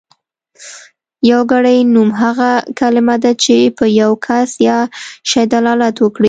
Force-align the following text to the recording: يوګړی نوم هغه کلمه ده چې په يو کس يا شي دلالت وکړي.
يوګړی 1.31 1.77
نوم 1.93 2.09
هغه 2.21 2.51
کلمه 2.79 3.15
ده 3.23 3.31
چې 3.43 3.55
په 3.77 3.85
يو 4.01 4.11
کس 4.25 4.49
يا 4.67 4.79
شي 5.29 5.43
دلالت 5.53 5.95
وکړي. 5.99 6.19